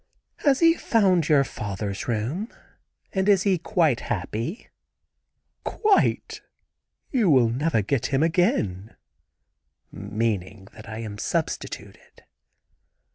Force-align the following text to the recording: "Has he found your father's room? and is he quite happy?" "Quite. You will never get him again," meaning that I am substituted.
"Has 0.37 0.61
he 0.61 0.73
found 0.73 1.29
your 1.29 1.43
father's 1.43 2.07
room? 2.07 2.51
and 3.13 3.29
is 3.29 3.43
he 3.43 3.59
quite 3.59 3.99
happy?" 3.99 4.67
"Quite. 5.63 6.41
You 7.11 7.29
will 7.29 7.49
never 7.49 7.83
get 7.83 8.07
him 8.07 8.23
again," 8.23 8.95
meaning 9.91 10.67
that 10.73 10.89
I 10.89 10.97
am 11.01 11.19
substituted. 11.19 12.25